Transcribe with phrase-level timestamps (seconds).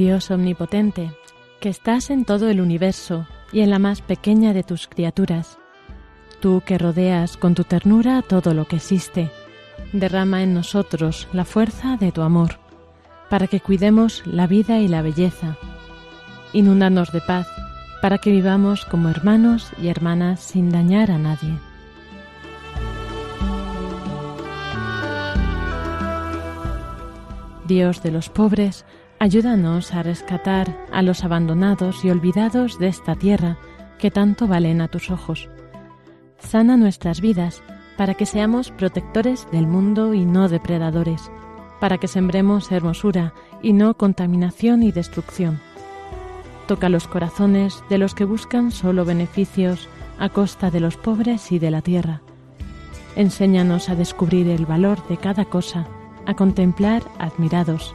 [0.00, 1.12] Dios omnipotente,
[1.60, 5.58] que estás en todo el universo y en la más pequeña de tus criaturas,
[6.40, 9.30] tú que rodeas con tu ternura todo lo que existe,
[9.92, 12.60] derrama en nosotros la fuerza de tu amor,
[13.28, 15.58] para que cuidemos la vida y la belleza.
[16.54, 17.46] Inúndanos de paz,
[18.00, 21.58] para que vivamos como hermanos y hermanas sin dañar a nadie.
[27.66, 28.86] Dios de los pobres,
[29.22, 33.58] Ayúdanos a rescatar a los abandonados y olvidados de esta tierra
[33.98, 35.50] que tanto valen a tus ojos.
[36.38, 37.62] Sana nuestras vidas
[37.98, 41.30] para que seamos protectores del mundo y no depredadores,
[41.80, 45.60] para que sembremos hermosura y no contaminación y destrucción.
[46.66, 49.86] Toca los corazones de los que buscan solo beneficios
[50.18, 52.22] a costa de los pobres y de la tierra.
[53.16, 55.88] Enséñanos a descubrir el valor de cada cosa,
[56.24, 57.94] a contemplar admirados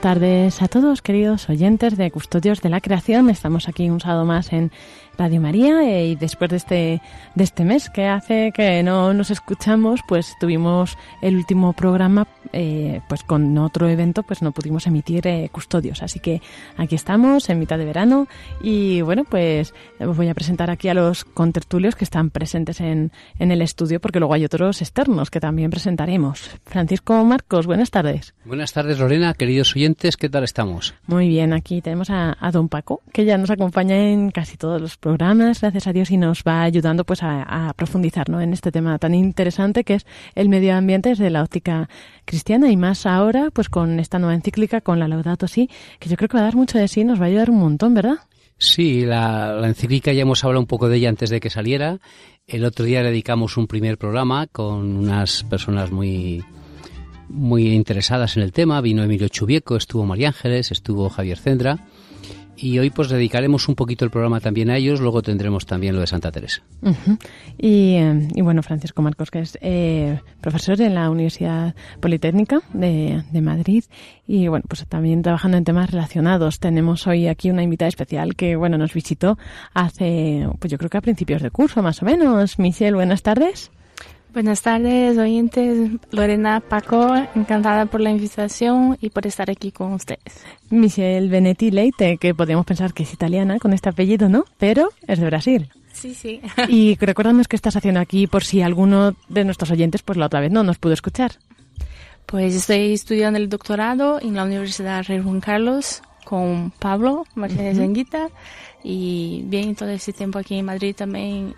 [0.00, 3.30] Tardes a todos, queridos oyentes de Custodios de la Creación.
[3.30, 4.72] Estamos aquí un sábado más en
[5.18, 7.02] Radio María eh, y después de este,
[7.34, 13.00] de este mes que hace que no nos escuchamos, pues tuvimos el último programa, eh,
[13.08, 16.02] pues con otro evento, pues no pudimos emitir eh, Custodios.
[16.02, 16.42] Así que
[16.76, 18.28] aquí estamos en mitad de verano
[18.62, 23.12] y bueno, pues os voy a presentar aquí a los contertulios que están presentes en,
[23.38, 26.50] en el estudio porque luego hay otros externos que también presentaremos.
[26.64, 28.34] Francisco Marcos, buenas tardes.
[28.44, 30.94] Buenas tardes Lorena, queridos oyentes, ¿qué tal estamos?
[31.06, 34.80] Muy bien, aquí tenemos a, a don Paco, que ya nos acompaña en casi todos
[34.80, 38.98] los programas, gracias a Dios, y nos va ayudando pues a, profundizar en este tema
[38.98, 41.88] tan interesante que es el medio ambiente desde la óptica
[42.24, 45.70] cristiana y más ahora pues con esta nueva encíclica, con la Laudato Si,
[46.00, 47.60] que yo creo que va a dar mucho de sí, nos va a ayudar un
[47.60, 48.16] montón, ¿verdad?
[48.58, 52.00] Sí, la, la, encíclica ya hemos hablado un poco de ella antes de que saliera.
[52.48, 56.42] El otro día dedicamos un primer programa con unas personas muy
[57.28, 58.80] muy interesadas en el tema.
[58.80, 61.78] Vino Emilio Chubieco, estuvo María Ángeles, estuvo Javier Cendra
[62.56, 66.00] y hoy pues dedicaremos un poquito el programa también a ellos, luego tendremos también lo
[66.00, 66.62] de Santa Teresa.
[67.58, 67.98] y,
[68.40, 73.84] bueno, Francisco Marcos, que es eh, profesor en la Universidad Politécnica de, de, Madrid
[74.26, 76.58] y bueno, pues también trabajando en temas relacionados.
[76.58, 79.38] Tenemos hoy aquí una invitada especial que bueno, nos visitó
[79.74, 82.58] hace, pues yo creo que a principios de curso más o menos.
[82.58, 83.70] Michelle, buenas tardes.
[84.36, 85.92] Buenas tardes, oyentes.
[86.10, 90.44] Lorena Paco, encantada por la invitación y por estar aquí con ustedes.
[90.68, 94.44] Michelle Benetti Leite, que podríamos pensar que es italiana con este apellido, ¿no?
[94.58, 95.70] Pero es de Brasil.
[95.90, 96.42] Sí, sí.
[96.68, 100.40] y recuérdanos qué estás haciendo aquí por si alguno de nuestros oyentes, pues la otra
[100.40, 101.32] vez no nos pudo escuchar.
[102.26, 108.30] Pues estoy estudiando el doctorado en la Universidad Rey Juan Carlos con Pablo Martínez uh
[108.84, 111.54] y bien todo ese tiempo aquí en Madrid también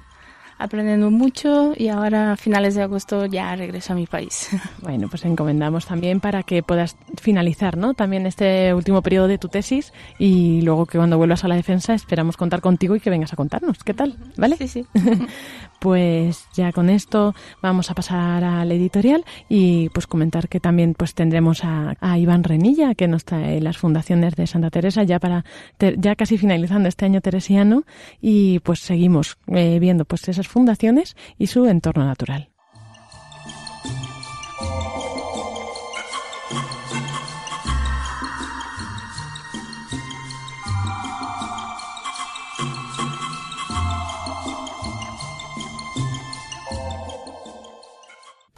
[0.59, 4.49] aprendiendo mucho y ahora a finales de agosto ya regreso a mi país.
[4.81, 7.95] Bueno, pues encomendamos también para que puedas finalizar, ¿no?
[7.95, 11.95] También este último periodo de tu tesis y luego que cuando vuelvas a la defensa
[11.95, 13.85] esperamos contar contigo y que vengas a contarnos.
[13.85, 14.17] ¿Qué tal?
[14.37, 14.57] ¿Vale?
[14.57, 14.87] Sí, sí.
[15.79, 21.15] pues ya con esto vamos a pasar al editorial y pues comentar que también pues
[21.15, 25.45] tendremos a, Iván Renilla que nos trae las fundaciones de Santa Teresa ya para
[25.79, 27.85] ya casi finalizando este año teresiano
[28.21, 32.51] y pues seguimos eh, viendo pues esas fundaciones y su entorno natural.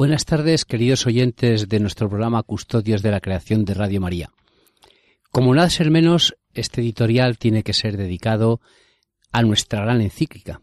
[0.00, 4.30] Buenas tardes, queridos oyentes de nuestro programa Custodios de la Creación de Radio María.
[5.30, 8.62] Como nada ser menos, este editorial tiene que ser dedicado
[9.30, 10.62] a nuestra gran encíclica,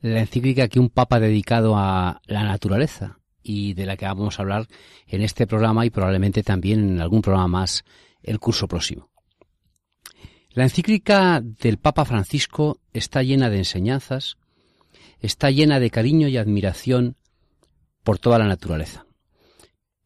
[0.00, 4.42] la encíclica que un papa dedicado a la naturaleza y de la que vamos a
[4.42, 4.66] hablar
[5.06, 7.84] en este programa y probablemente también en algún programa más
[8.22, 9.10] el curso próximo.
[10.50, 14.38] La encíclica del Papa Francisco está llena de enseñanzas,
[15.20, 17.16] está llena de cariño y admiración
[18.02, 19.06] por toda la naturaleza.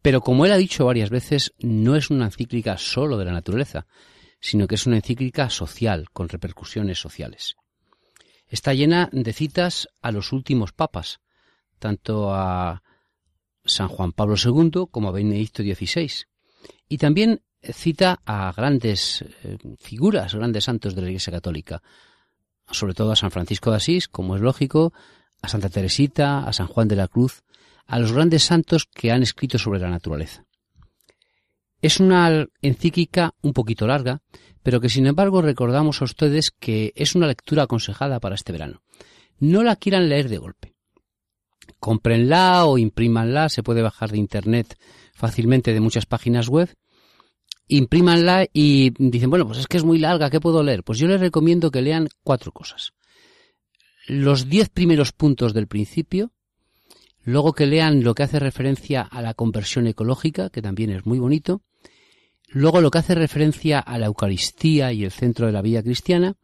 [0.01, 3.87] Pero como él ha dicho varias veces, no es una encíclica solo de la naturaleza,
[4.39, 7.55] sino que es una encíclica social, con repercusiones sociales
[8.53, 11.21] está llena de citas a los últimos papas,
[11.79, 12.83] tanto a
[13.65, 16.25] San Juan Pablo II como a Benedicto XVI.
[16.87, 21.81] Y también cita a grandes eh, figuras, grandes santos de la Iglesia Católica,
[22.69, 24.93] sobre todo a San Francisco de Asís, como es lógico,
[25.41, 27.41] a Santa Teresita, a San Juan de la Cruz,
[27.87, 30.45] a los grandes santos que han escrito sobre la naturaleza.
[31.83, 34.21] Es una encíclica un poquito larga,
[34.63, 38.81] pero que sin embargo recordamos a ustedes que es una lectura aconsejada para este verano.
[39.37, 40.75] No la quieran leer de golpe.
[41.81, 44.77] Cómprenla o imprímanla, se puede bajar de internet
[45.13, 46.73] fácilmente de muchas páginas web.
[47.67, 50.85] Imprímanla y dicen, bueno, pues es que es muy larga, ¿qué puedo leer?
[50.85, 52.93] Pues yo les recomiendo que lean cuatro cosas.
[54.07, 56.31] Los diez primeros puntos del principio,
[57.25, 61.19] luego que lean lo que hace referencia a la conversión ecológica, que también es muy
[61.19, 61.61] bonito,
[62.53, 66.35] Luego lo que hace referencia a la Eucaristía y el centro de la vida cristiana.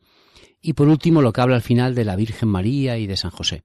[0.59, 3.31] Y por último lo que habla al final de la Virgen María y de San
[3.31, 3.63] José.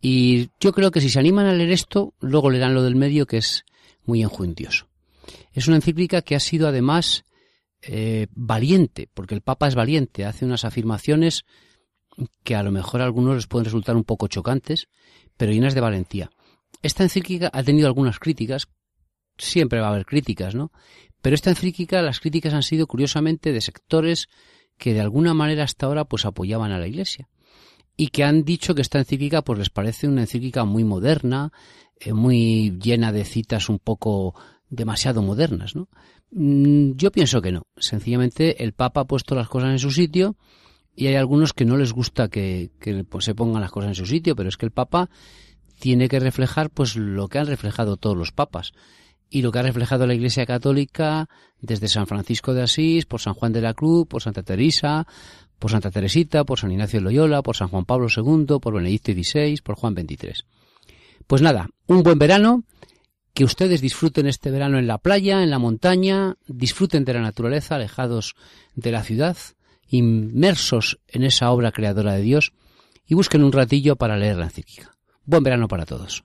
[0.00, 3.26] Y yo creo que si se animan a leer esto, luego leerán lo del medio
[3.26, 3.64] que es
[4.04, 4.88] muy enjuicioso.
[5.52, 7.24] Es una encíclica que ha sido además
[7.82, 11.44] eh, valiente, porque el Papa es valiente, hace unas afirmaciones
[12.42, 14.88] que a lo mejor a algunos les pueden resultar un poco chocantes,
[15.36, 16.30] pero llenas de valentía.
[16.82, 18.68] Esta encíclica ha tenido algunas críticas,
[19.38, 20.72] siempre va a haber críticas, ¿no?
[21.22, 24.28] Pero esta encíclica, las críticas han sido curiosamente de sectores
[24.76, 27.28] que de alguna manera hasta ahora pues apoyaban a la Iglesia
[27.96, 31.52] y que han dicho que esta encíclica pues les parece una encíclica muy moderna,
[32.00, 34.34] eh, muy llena de citas un poco
[34.68, 35.88] demasiado modernas, ¿no?
[36.32, 37.66] Mm, yo pienso que no.
[37.76, 40.36] Sencillamente el Papa ha puesto las cosas en su sitio
[40.96, 42.70] y hay algunos que no les gusta que,
[43.08, 45.10] pues, se pongan las cosas en su sitio, pero es que el Papa
[45.78, 48.72] tiene que reflejar pues lo que han reflejado todos los papas
[49.32, 51.26] y lo que ha reflejado la Iglesia Católica
[51.58, 55.06] desde San Francisco de Asís, por San Juan de la Cruz, por Santa Teresa,
[55.58, 59.12] por Santa Teresita, por San Ignacio de Loyola, por San Juan Pablo II, por Benedicto
[59.12, 60.44] XVI, por Juan XXIII.
[61.26, 62.64] Pues nada, un buen verano,
[63.32, 67.76] que ustedes disfruten este verano en la playa, en la montaña, disfruten de la naturaleza,
[67.76, 68.34] alejados
[68.74, 69.38] de la ciudad,
[69.88, 72.52] inmersos en esa obra creadora de Dios
[73.06, 74.94] y busquen un ratillo para leer la encíclica.
[75.24, 76.22] Buen verano para todos.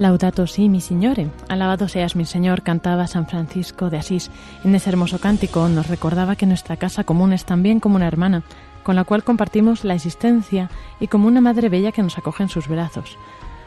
[0.00, 4.30] Laudato si, mi Signore, alabado seas mi Señor, cantaba San Francisco de Asís.
[4.64, 8.42] En ese hermoso cántico nos recordaba que nuestra casa común es también como una hermana,
[8.82, 12.48] con la cual compartimos la existencia y como una madre bella que nos acoge en
[12.48, 13.18] sus brazos.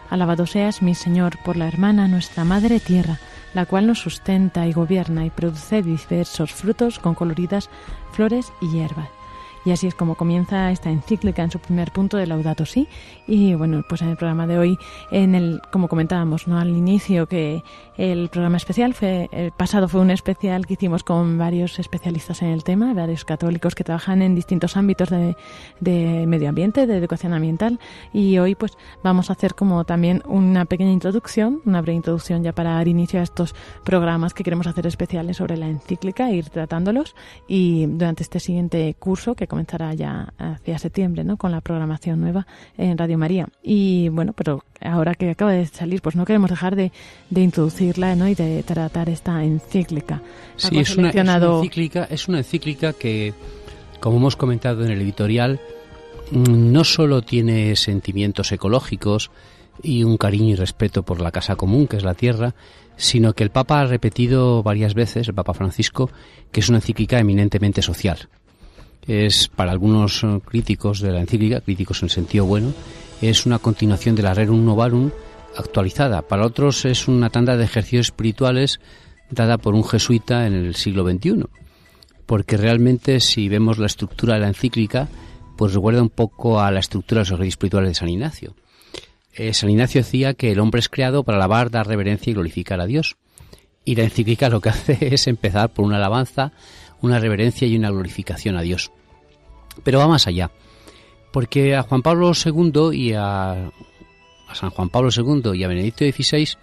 [0.10, 3.20] Alabado seas mi Señor por la hermana, nuestra madre tierra,
[3.54, 7.70] la cual nos sustenta y gobierna y produce diversos frutos con coloridas
[8.12, 9.10] flores y hierbas.
[9.66, 12.88] Y así es como comienza esta encíclica en su primer punto de Laudato Si.
[13.28, 14.78] Y bueno, pues en el programa de hoy,
[15.12, 16.60] en el, como comentábamos, ¿no?
[16.60, 17.64] al inicio, que
[17.98, 22.50] el programa especial fue, el pasado fue un especial que hicimos con varios especialistas en
[22.50, 25.36] el tema, varios católicos que trabajan en distintos ámbitos de,
[25.80, 27.80] de medio ambiente, de educación ambiental.
[28.12, 32.52] Y hoy pues vamos a hacer como también una pequeña introducción, una breve introducción ya
[32.54, 37.16] para dar inicio a estos programas que queremos hacer especiales sobre la encíclica, ir tratándolos.
[37.48, 41.38] Y durante este siguiente curso que comenzará ya hacia septiembre, ¿no?
[41.38, 43.48] Con la programación nueva en Radio María.
[43.62, 46.92] Y bueno, pero ahora que acaba de salir, pues no queremos dejar de,
[47.30, 48.28] de introducirla, ¿no?
[48.28, 50.24] Y de tratar esta encíclica.
[50.56, 53.36] Sí, es una, es una, encíclica, es una encíclica que,
[54.00, 55.60] como hemos comentado en el editorial,
[56.32, 59.30] mm, no solo tiene sentimientos ecológicos
[59.84, 62.56] y un cariño y respeto por la casa común, que es la tierra,
[62.96, 66.10] sino que el Papa ha repetido varias veces, el Papa Francisco,
[66.52, 68.30] que es una encíclica eminentemente social
[69.08, 72.74] es para algunos eh, críticos de la encíclica, críticos en sentido bueno,
[73.22, 75.12] es una continuación de la Rerum Novarum
[75.58, 76.22] actualizada.
[76.22, 78.80] Para otros es una tanda de ejercicios espirituales
[79.30, 81.46] dada por un jesuita en el siglo XXI.
[82.26, 85.08] Porque realmente si vemos la estructura de la encíclica,
[85.58, 88.56] pues recuerda un poco a la estructura de los ejercicios espirituales de San Ignacio.
[89.36, 92.80] Eh, San Ignacio decía que el hombre es creado para alabar, dar reverencia y glorificar
[92.80, 93.18] a Dios.
[93.86, 96.54] Y la encíclica lo que hace es empezar por una alabanza,
[97.04, 98.92] una reverencia y una glorificación a Dios.
[99.84, 100.52] Pero va más allá,
[101.32, 103.52] porque a Juan Pablo II y a,
[104.48, 106.58] a San Juan Pablo II y a Benedicto XVI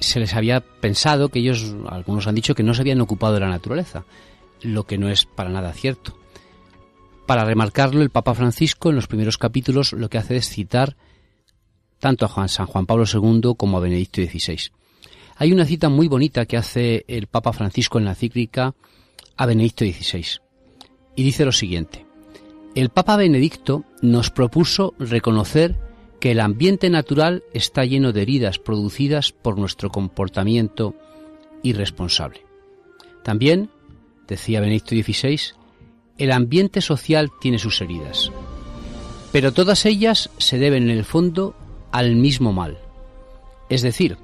[0.00, 3.40] se les había pensado que ellos, algunos han dicho que no se habían ocupado de
[3.40, 4.04] la naturaleza,
[4.62, 6.18] lo que no es para nada cierto.
[7.26, 10.96] Para remarcarlo, el Papa Francisco en los primeros capítulos lo que hace es citar
[12.00, 14.72] tanto a Juan, San Juan Pablo II como a Benedicto XVI.
[15.36, 18.74] Hay una cita muy bonita que hace el Papa Francisco en la cíclica
[19.38, 20.40] a Benedicto XVI.
[21.16, 22.04] Y dice lo siguiente.
[22.74, 25.76] El Papa Benedicto nos propuso reconocer
[26.20, 30.94] que el ambiente natural está lleno de heridas producidas por nuestro comportamiento
[31.62, 32.42] irresponsable.
[33.22, 33.70] También,
[34.26, 35.40] decía Benedicto XVI,
[36.18, 38.30] el ambiente social tiene sus heridas,
[39.32, 41.54] pero todas ellas se deben en el fondo
[41.92, 42.78] al mismo mal,
[43.68, 44.18] es decir,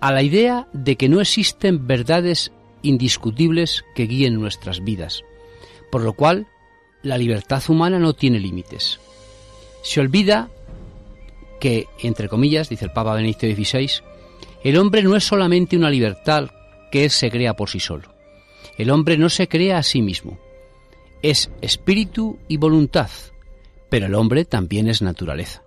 [0.00, 5.24] a la idea de que no existen verdades indiscutibles que guíen nuestras vidas,
[5.90, 6.46] por lo cual
[7.02, 9.00] la libertad humana no tiene límites.
[9.82, 10.50] Se olvida
[11.60, 14.02] que, entre comillas, dice el Papa Benedicto XVI,
[14.62, 16.50] el hombre no es solamente una libertad
[16.90, 18.14] que se crea por sí solo.
[18.76, 20.38] El hombre no se crea a sí mismo.
[21.22, 23.10] Es espíritu y voluntad,
[23.88, 25.62] pero el hombre también es naturaleza.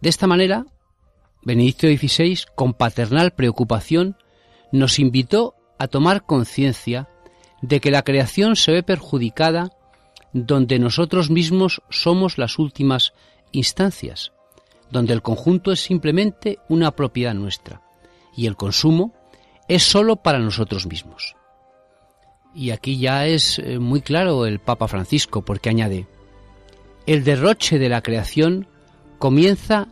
[0.00, 0.66] De esta manera,
[1.42, 4.16] Benedicto XVI, con paternal preocupación,
[4.72, 7.08] nos invitó a tomar conciencia
[7.60, 9.70] de que la creación se ve perjudicada
[10.32, 13.12] donde nosotros mismos somos las últimas
[13.52, 14.32] instancias,
[14.90, 17.82] donde el conjunto es simplemente una propiedad nuestra
[18.34, 19.12] y el consumo
[19.68, 21.36] es sólo para nosotros mismos.
[22.54, 26.06] Y aquí ya es eh, muy claro el Papa Francisco porque añade,
[27.06, 28.66] el derroche de la creación
[29.18, 29.88] comienza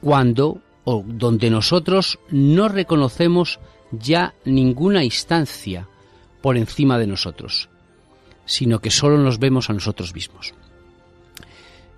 [0.00, 3.60] cuando o donde nosotros no reconocemos
[3.92, 5.88] ya ninguna instancia
[6.40, 7.68] por encima de nosotros,
[8.44, 10.54] sino que solo nos vemos a nosotros mismos.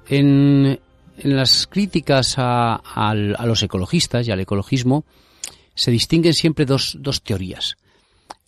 [0.09, 0.79] En,
[1.23, 5.05] las críticas a, los ecologistas y al ecologismo
[5.75, 7.77] se distinguen siempre dos, dos teorías.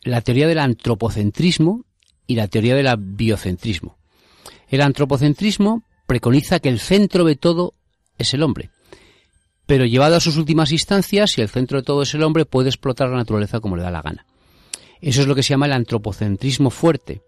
[0.02, 1.84] La teoría del antropocentrismo
[2.26, 3.96] y la teoría del biocentrismo.
[4.68, 7.74] El antropocentrismo preconiza que el centro de todo
[8.18, 8.70] es el hombre,
[9.66, 12.68] pero llevado a sus últimas instancias, si el centro de todo es el hombre, puede
[12.68, 14.24] explotar la naturaleza como le da la gana.
[15.00, 17.22] Eso es lo que se llama el antropocentrismo fuerte.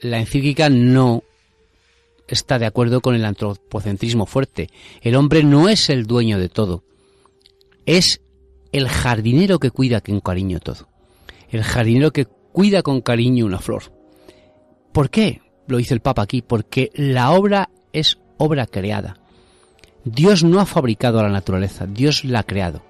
[0.00, 1.24] La encíclica no
[2.26, 4.70] está de acuerdo con el antropocentrismo fuerte.
[5.02, 6.84] El hombre no es el dueño de todo.
[7.84, 8.20] Es
[8.72, 10.88] el jardinero que cuida con cariño todo.
[11.50, 13.92] El jardinero que cuida con cariño una flor.
[14.92, 15.42] ¿Por qué?
[15.66, 16.42] Lo dice el Papa aquí.
[16.42, 19.20] Porque la obra es obra creada.
[20.04, 22.82] Dios no ha fabricado a la naturaleza, Dios la ha creado.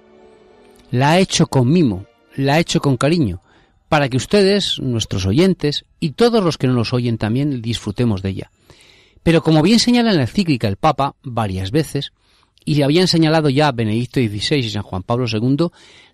[0.91, 3.41] La ha hecho con mimo, la ha hecho con cariño,
[3.89, 8.29] para que ustedes, nuestros oyentes, y todos los que no nos oyen también disfrutemos de
[8.29, 8.51] ella.
[9.23, 12.13] Pero como bien señala en la encíclica el Papa varias veces,
[12.63, 15.67] y habían señalado ya Benedicto XVI y San Juan Pablo II,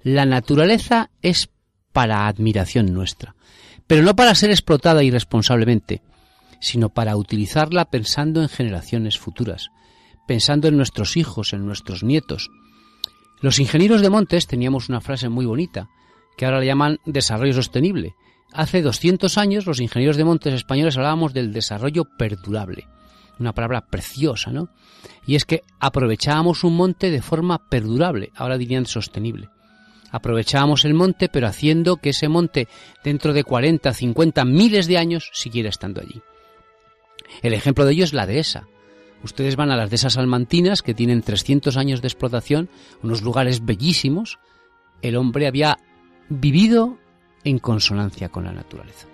[0.03, 1.49] la naturaleza es
[1.91, 3.35] para admiración nuestra,
[3.85, 6.01] pero no para ser explotada irresponsablemente,
[6.59, 9.69] sino para utilizarla pensando en generaciones futuras,
[10.27, 12.51] pensando en nuestros hijos, en nuestros nietos.
[13.41, 15.89] Los ingenieros de Montes teníamos una frase muy bonita,
[16.37, 18.15] que ahora le llaman desarrollo sostenible.
[18.53, 22.87] Hace 200 años los ingenieros de Montes españoles hablábamos del desarrollo perdurable
[23.39, 24.69] una palabra preciosa, ¿no?
[25.25, 29.49] Y es que aprovechábamos un monte de forma perdurable, ahora dirían sostenible.
[30.11, 32.67] Aprovechábamos el monte, pero haciendo que ese monte,
[33.03, 36.21] dentro de 40, 50, miles de años, siguiera estando allí.
[37.41, 38.67] El ejemplo de ello es la dehesa.
[39.23, 42.69] Ustedes van a las dehesas salmantinas, que tienen 300 años de explotación,
[43.03, 44.39] unos lugares bellísimos.
[45.01, 45.77] El hombre había
[46.29, 46.97] vivido
[47.43, 49.07] en consonancia con la naturaleza.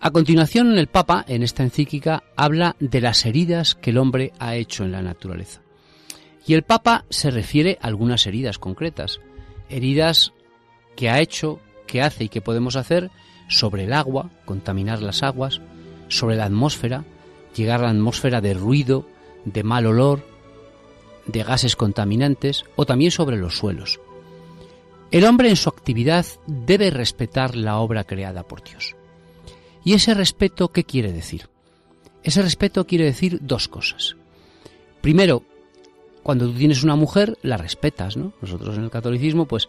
[0.00, 4.54] A continuación, el Papa, en esta encíclica, habla de las heridas que el hombre ha
[4.54, 5.62] hecho en la naturaleza.
[6.46, 9.20] Y el Papa se refiere a algunas heridas concretas,
[9.68, 10.32] heridas
[10.94, 13.10] que ha hecho, que hace y que podemos hacer
[13.48, 15.60] sobre el agua, contaminar las aguas,
[16.08, 17.04] sobre la atmósfera,
[17.56, 19.06] llegar a la atmósfera de ruido,
[19.44, 20.26] de mal olor,
[21.26, 24.00] de gases contaminantes o también sobre los suelos.
[25.10, 28.96] El hombre en su actividad debe respetar la obra creada por Dios.
[29.84, 31.48] ¿Y ese respeto qué quiere decir?
[32.22, 34.16] Ese respeto quiere decir dos cosas.
[35.00, 35.44] Primero,
[36.24, 38.32] cuando tú tienes una mujer, la respetas, ¿no?
[38.42, 39.68] Nosotros en el catolicismo, pues,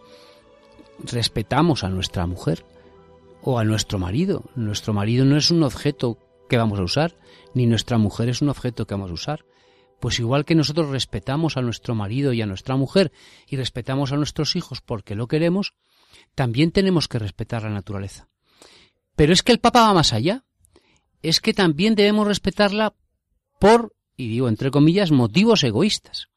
[1.04, 2.64] respetamos a nuestra mujer
[3.42, 4.42] o a nuestro marido.
[4.56, 7.16] Nuestro marido no es un objeto que vamos a usar,
[7.54, 9.44] ni nuestra mujer es un objeto que vamos a usar.
[10.00, 13.12] Pues igual que nosotros respetamos a nuestro marido y a nuestra mujer
[13.48, 15.74] y respetamos a nuestros hijos porque lo queremos,
[16.34, 18.28] también tenemos que respetar la naturaleza.
[19.16, 20.44] Pero es que el Papa va más allá.
[21.20, 22.94] Es que también debemos respetarla
[23.58, 26.28] por, y digo entre comillas, motivos egoístas.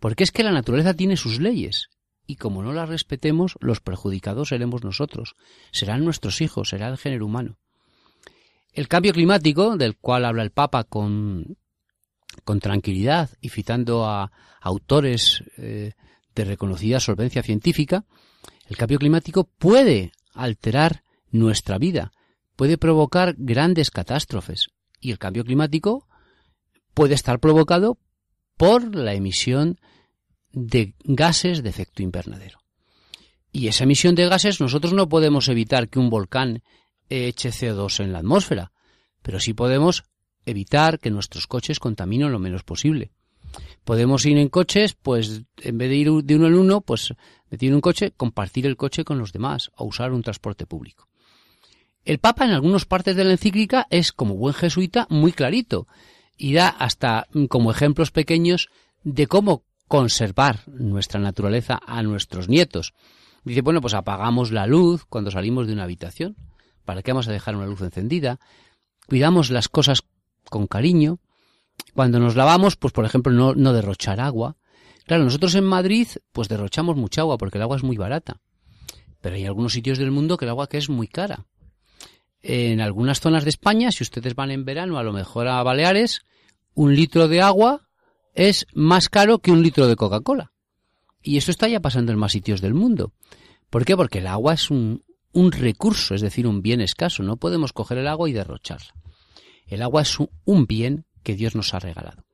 [0.00, 1.90] Porque es que la naturaleza tiene sus leyes.
[2.26, 5.36] Y como no las respetemos, los perjudicados seremos nosotros,
[5.70, 7.58] serán nuestros hijos, será el género humano.
[8.76, 11.56] El cambio climático, del cual habla el Papa con,
[12.60, 15.92] tranquilidad y citando a autores eh,
[16.34, 18.04] de reconocida solvencia científica,
[18.68, 22.12] el cambio climático puede alterar nuestra vida,
[22.54, 24.66] puede provocar grandes catástrofes
[25.00, 26.06] y el cambio climático
[26.92, 27.96] puede estar provocado
[28.58, 29.80] por la emisión
[30.52, 32.58] de gases de efecto invernadero.
[33.52, 36.62] Y esa emisión de gases nosotros no podemos evitar que un volcán
[37.08, 38.72] eche CO2 en la atmósfera,
[39.22, 40.04] pero sí podemos
[40.44, 43.10] evitar que nuestros coches contaminen lo menos posible.
[43.84, 47.14] Podemos ir en coches, pues en vez de ir de uno en uno, pues
[47.50, 51.08] meter un coche, compartir el coche con los demás o usar un transporte público.
[52.04, 55.88] El Papa en algunas partes de la encíclica es, como buen jesuita, muy clarito
[56.36, 58.68] y da hasta mm, como ejemplos pequeños
[59.02, 62.94] de cómo conservar nuestra naturaleza a nuestros nietos.
[63.44, 66.36] Dice, bueno, pues apagamos la luz cuando salimos de una habitación.
[66.86, 68.38] ¿Para qué vamos a dejar una luz encendida?
[69.06, 70.02] Cuidamos las cosas
[70.48, 71.18] con cariño.
[71.92, 74.56] Cuando nos lavamos, pues por ejemplo, no, no derrochar agua.
[75.04, 78.40] Claro, nosotros en Madrid, pues derrochamos mucha agua porque el agua es muy barata.
[79.20, 81.44] Pero hay algunos sitios del mundo que el agua que es muy cara.
[82.40, 86.22] En algunas zonas de España, si ustedes van en verano a lo mejor a Baleares,
[86.74, 87.88] un litro de agua
[88.32, 90.52] es más caro que un litro de Coca-Cola.
[91.20, 93.12] Y eso está ya pasando en más sitios del mundo.
[93.70, 93.96] ¿Por qué?
[93.96, 95.02] Porque el agua es un,
[95.36, 97.22] un recurso, es decir, un bien escaso.
[97.22, 98.94] No podemos coger el agua y derrocharla.
[99.66, 102.24] El agua es un bien que Dios nos ha regalado.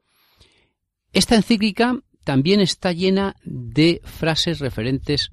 [1.13, 5.33] Esta encíclica también está llena de frases referentes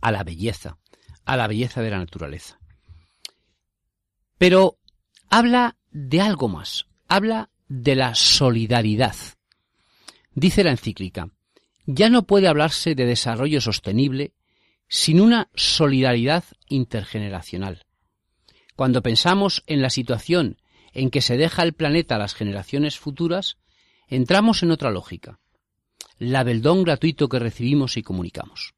[0.00, 0.76] a la belleza,
[1.24, 2.58] a la belleza de la naturaleza.
[4.36, 4.78] Pero
[5.30, 9.14] habla de algo más, habla de la solidaridad.
[10.34, 11.30] Dice la encíclica,
[11.86, 14.32] ya no puede hablarse de desarrollo sostenible
[14.94, 17.84] sin una solidaridad intergeneracional.
[18.76, 20.58] Cuando pensamos en la situación
[20.92, 23.56] en que se deja el planeta a las generaciones futuras,
[24.06, 25.40] entramos en otra lógica,
[26.18, 28.74] la del don gratuito que recibimos y comunicamos.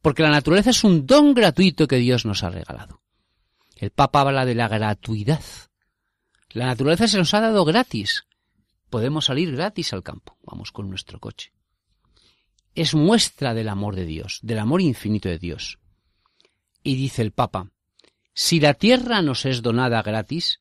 [0.00, 3.02] Porque la naturaleza es un don gratuito que Dios nos ha regalado.
[3.76, 5.44] El Papa habla de la gratuidad.
[6.52, 8.24] La naturaleza se nos ha dado gratis.
[8.88, 10.38] Podemos salir gratis al campo.
[10.42, 11.52] Vamos con nuestro coche.
[12.74, 15.78] Es muestra del amor de Dios, del amor infinito de Dios.
[16.82, 17.70] Y dice el Papa,
[18.32, 20.60] si la tierra nos es donada gratis,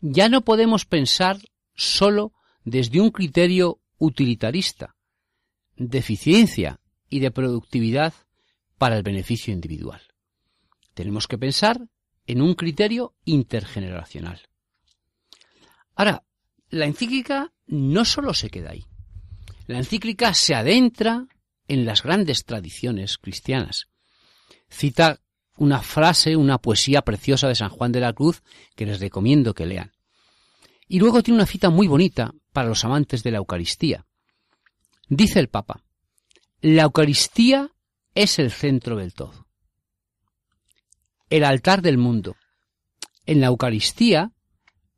[0.00, 1.38] ya no podemos pensar
[1.74, 2.32] solo
[2.64, 4.96] desde un criterio utilitarista,
[5.76, 8.14] de eficiencia y de productividad
[8.78, 10.00] para el beneficio individual.
[10.94, 11.80] Tenemos que pensar
[12.26, 14.40] en un criterio intergeneracional.
[15.94, 16.24] Ahora,
[16.70, 18.86] la encíclica no solo se queda ahí.
[19.66, 21.26] La encíclica se adentra
[21.72, 23.88] en las grandes tradiciones cristianas.
[24.68, 25.20] Cita
[25.56, 28.42] una frase, una poesía preciosa de San Juan de la Cruz
[28.76, 29.92] que les recomiendo que lean.
[30.86, 34.04] Y luego tiene una cita muy bonita para los amantes de la Eucaristía.
[35.08, 35.82] Dice el Papa,
[36.60, 37.70] la Eucaristía
[38.14, 39.46] es el centro del todo.
[41.30, 42.36] El altar del mundo.
[43.24, 44.32] En la Eucaristía,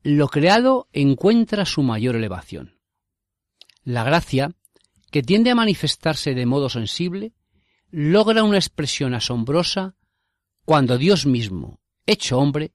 [0.03, 2.81] lo creado encuentra su mayor elevación.
[3.85, 4.57] La gracia,
[5.15, 7.35] que tiende a manifestarse de modo sensible,
[7.93, 9.95] logra una expresión asombrosa
[10.65, 12.73] cuando Dios mismo, hecho hombre,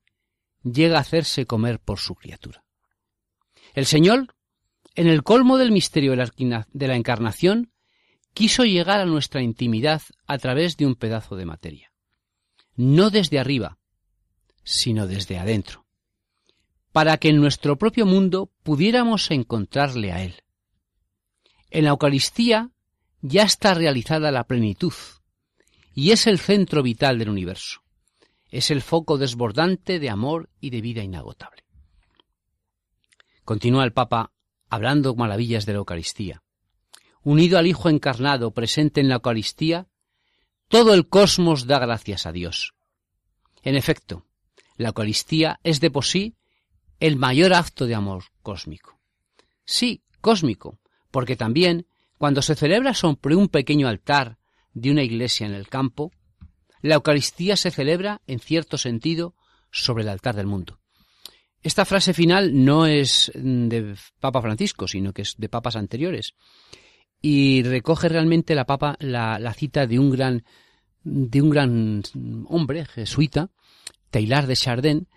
[0.63, 2.63] llega a hacerse comer por su criatura.
[3.73, 4.37] El Señor,
[4.95, 7.73] en el colmo del misterio de la encarnación,
[8.33, 11.91] quiso llegar a nuestra intimidad a través de un pedazo de materia.
[12.77, 13.79] No desde arriba,
[14.63, 15.85] sino desde adentro,
[16.93, 20.41] para que en nuestro propio mundo pudiéramos encontrarle a Él.
[21.71, 22.71] En la Eucaristía
[23.21, 24.93] ya está realizada la plenitud,
[25.93, 27.81] y es el centro vital del universo.
[28.49, 31.63] Es el foco desbordante de amor y de vida inagotable.
[33.43, 34.31] Continúa el Papa
[34.69, 36.43] hablando maravillas de la Eucaristía.
[37.21, 39.87] Unido al Hijo encarnado presente en la Eucaristía,
[40.67, 42.73] todo el cosmos da gracias a Dios.
[43.61, 44.25] En efecto,
[44.77, 46.35] la Eucaristía es de por sí
[46.99, 48.99] el mayor acto de amor cósmico.
[49.65, 50.79] Sí, cósmico,
[51.11, 51.85] porque también,
[52.17, 54.37] cuando se celebra sobre un pequeño altar
[54.73, 56.11] de una iglesia en el campo,
[56.81, 59.35] la Eucaristía se celebra, en cierto sentido,
[59.71, 60.79] sobre el altar del mundo.
[61.61, 66.35] Esta frase final no es de Papa Francisco, sino que es de papas anteriores.
[67.21, 70.43] Y recoge realmente la papa la, cita de un gran
[71.03, 72.03] de un gran
[72.47, 73.49] hombre jesuita,
[74.09, 75.07] Taylor de Chardin,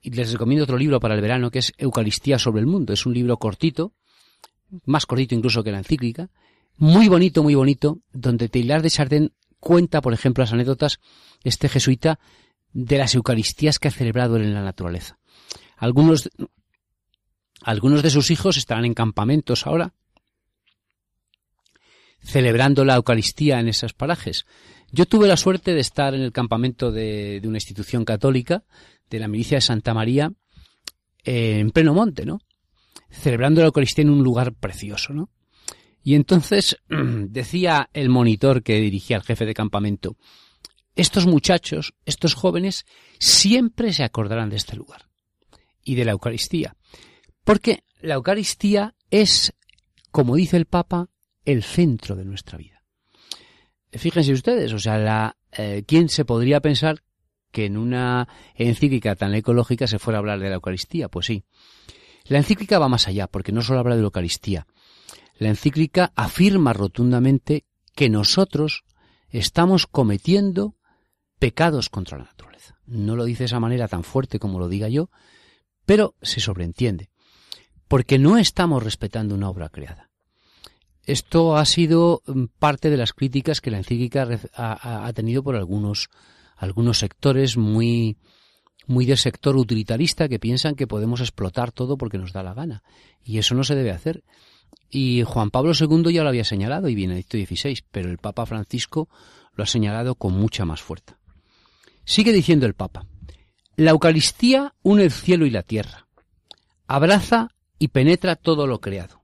[0.00, 2.92] y les recomiendo otro libro para el verano que es Eucaristía sobre el mundo.
[2.92, 3.92] Es un libro cortito,
[4.84, 6.30] más cortito incluso que la encíclica,
[6.76, 11.00] muy bonito, muy bonito, donde Taylor de Chardin cuenta, por ejemplo, las anécdotas,
[11.42, 12.18] este jesuita,
[12.72, 15.18] de las Eucaristías que ha celebrado en la naturaleza.
[15.76, 16.30] Algunos,
[17.62, 19.94] algunos de sus hijos estarán en campamentos ahora,
[22.20, 24.46] celebrando la Eucaristía en esos parajes.
[24.90, 28.64] Yo tuve la suerte de estar en el campamento de, una institución católica,
[29.10, 30.32] de la milicia de Santa María,
[31.24, 32.40] en pleno monte, ¿no?
[33.10, 35.30] Celebrando la Eucaristía en un lugar precioso, ¿no?
[36.02, 40.16] Y entonces decía el monitor que dirigía al jefe de campamento,
[40.94, 42.84] estos muchachos, estos jóvenes,
[43.18, 45.08] siempre se acordarán de este lugar
[45.84, 46.76] y de la Eucaristía.
[47.44, 49.54] Porque la Eucaristía es,
[50.10, 51.08] como dice el Papa,
[51.44, 52.82] el centro de nuestra vida.
[53.92, 57.02] Fíjense ustedes, o sea, la, eh, ¿quién se podría pensar
[57.50, 61.08] que en una encíclica tan ecológica se fuera a hablar de la Eucaristía?
[61.08, 61.44] Pues sí.
[62.28, 64.66] La encíclica va más allá, porque no solo habla de la Eucaristía.
[65.38, 67.64] La encíclica afirma rotundamente
[67.94, 68.84] que nosotros
[69.30, 70.76] estamos cometiendo
[71.38, 72.78] pecados contra la naturaleza.
[72.86, 75.10] No lo dice de esa manera tan fuerte como lo diga yo,
[75.86, 77.10] pero se sobreentiende,
[77.86, 80.10] porque no estamos respetando una obra creada.
[81.04, 86.10] Esto ha sido mm, parte de las críticas que la encíclica ha, tenido por algunos,
[86.56, 88.18] algunos sectores muy,
[88.86, 92.82] muy del sector utilitarista que piensan que podemos explotar todo porque nos da la gana.
[93.22, 94.24] Y eso no se debe hacer.
[94.90, 99.08] Y Juan Pablo II ya lo había señalado y Benedicto XVI, pero el Papa Francisco
[99.54, 101.18] lo ha señalado con mucha más fuerza.
[102.04, 103.06] Sigue diciendo el Papa,
[103.76, 106.08] la Eucaristía une el cielo y la tierra,
[106.86, 109.22] abraza y penetra todo lo creado.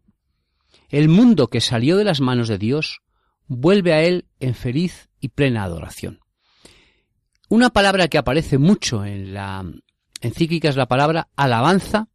[0.91, 3.01] El mundo que salió de las manos de Dios
[3.47, 6.21] vuelve a Él en feliz y plena adoración.
[7.55, 9.65] Una palabra que aparece mucho en la
[10.21, 12.09] encíclica es la palabra alabanza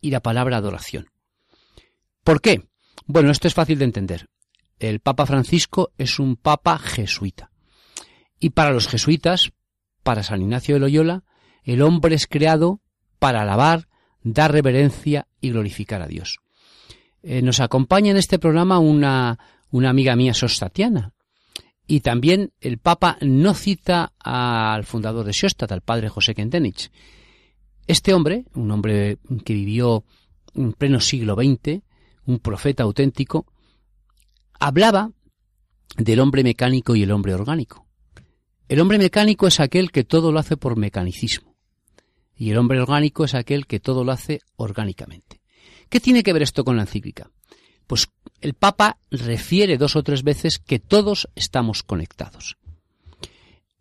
[0.00, 1.06] y la palabra adoración.
[2.24, 2.64] ¿Por qué?
[3.06, 4.26] Bueno, esto es fácil de entender.
[4.80, 7.52] El Papa Francisco es un Papa jesuita.
[8.40, 9.52] Y para los jesuitas,
[10.02, 11.22] para San Ignacio de Loyola,
[11.62, 12.80] el hombre es creado
[13.20, 13.86] para alabar,
[14.24, 16.38] dar reverencia y glorificar a Dios.
[17.22, 19.38] Eh, nos acompaña en este programa una,
[19.70, 21.11] una amiga mía sostatiana.
[21.92, 26.90] Y también el Papa no cita al fundador de Sostat, al padre José Kentenich.
[27.86, 30.02] Este hombre, un hombre que vivió
[30.54, 31.82] en pleno siglo XX,
[32.24, 33.44] un profeta auténtico,
[34.58, 35.10] hablaba
[35.98, 37.86] del hombre mecánico y el hombre orgánico.
[38.68, 41.54] El hombre mecánico es aquel que todo lo hace por mecanicismo
[42.34, 45.42] y el hombre orgánico es aquel que todo lo hace orgánicamente.
[45.90, 47.30] ¿Qué tiene que ver esto con la encíclica?
[47.92, 48.08] Pues
[48.40, 52.56] el Papa refiere dos o tres veces que todos estamos conectados.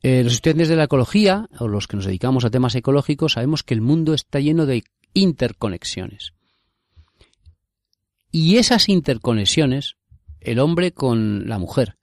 [0.02, 3.64] Eh, los estudiantes de la ecología, o los que nos dedicamos a temas ecológicos, sabemos
[3.64, 6.34] que el mundo está lleno de interconexiones.
[8.34, 9.96] Y esas interconexiones
[10.42, 11.96] el hombre con la mujer,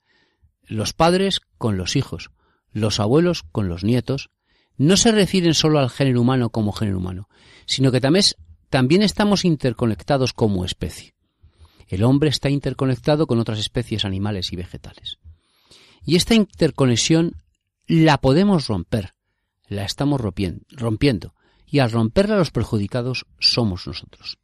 [0.63, 2.31] los padres con los hijos,
[2.71, 4.31] los abuelos con los nietos,
[4.77, 7.29] no se refieren solo al género humano como género humano,
[7.67, 8.25] sino que también,
[8.71, 11.13] también estamos interconectados como especie.
[11.89, 15.17] El hombre está interconectado con otras especies animales y vegetales.
[16.05, 17.35] Y esta interconexión
[17.87, 19.15] la podemos romper,
[19.67, 21.33] la estamos rompiendo,
[21.65, 24.37] y al romperla los perjudicados somos nosotros.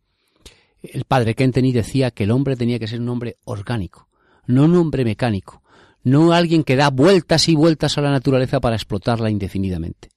[0.81, 4.09] El padre Kenteny decía que el hombre tenía que ser un hombre orgánico,
[4.47, 5.61] no un hombre mecánico,
[6.03, 10.09] no alguien que da vueltas y vueltas a la naturaleza para explotarla indefinidamente,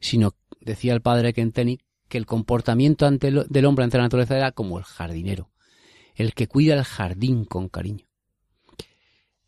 [0.00, 4.78] sino, decía el padre Kenteny, que el comportamiento del hombre ante la naturaleza era como
[4.78, 5.50] el jardinero,
[6.16, 8.06] el que cuida el jardín con cariño.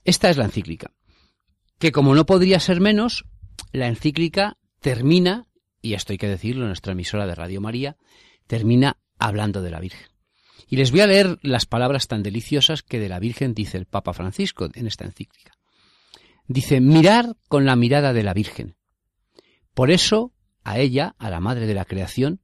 [0.04, 0.92] Esta es la encíclica,
[1.78, 3.24] que como no podría ser menos,
[3.72, 5.48] la encíclica termina,
[5.82, 7.96] y esto hay que decirlo en nuestra emisora de Radio María,
[8.46, 10.08] termina hablando de la Virgen.
[10.68, 13.86] Y les voy a leer las palabras tan deliciosas que de la Virgen dice el
[13.86, 15.52] Papa Francisco en esta encíclica.
[16.46, 18.76] Dice, mirar con la mirada de la Virgen.
[19.74, 20.32] Por eso,
[20.64, 22.40] a ella, a la Madre de la Creación,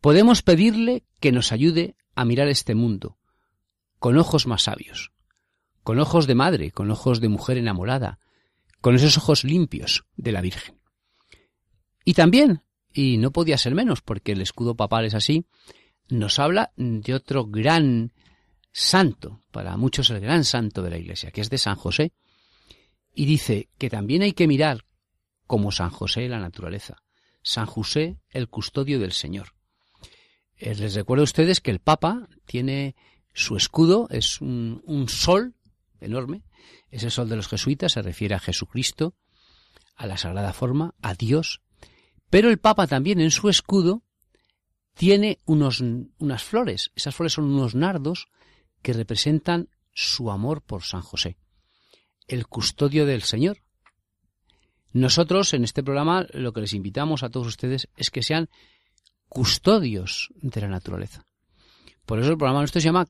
[0.00, 3.18] podemos pedirle que nos ayude a mirar este mundo
[3.98, 5.12] con ojos más sabios,
[5.82, 8.18] con ojos de madre, con ojos de mujer enamorada,
[8.80, 10.80] con esos ojos limpios de la Virgen.
[12.04, 15.46] Y también, y no podía ser menos, porque el escudo papal es así,
[16.08, 18.12] nos habla de otro gran
[18.72, 22.12] santo, para muchos el gran santo de la Iglesia, que es de San José,
[23.14, 24.84] y dice que también hay que mirar
[25.46, 27.02] como San José la naturaleza,
[27.42, 29.54] San José el custodio del Señor.
[30.56, 32.94] Eh, les recuerdo a ustedes que el Papa tiene
[33.36, 35.54] su escudo, es un, sol
[36.00, 36.42] enorme,
[36.90, 39.14] ese sol de los jesuitas se refiere a Jesucristo,
[39.94, 41.60] a la sagrada forma, a Dios
[42.30, 44.02] pero el Papa también en su escudo
[44.94, 45.80] tiene unos,
[46.18, 46.90] unas flores.
[46.94, 48.28] Esas flores son unos nardos
[48.82, 51.38] que representan su amor por San José,
[52.28, 53.62] el custodio del Señor.
[54.92, 58.48] Nosotros en este programa lo que les invitamos a todos ustedes es que sean
[59.28, 61.26] custodios de la naturaleza.
[62.04, 63.06] Por eso el programa nuestro se llama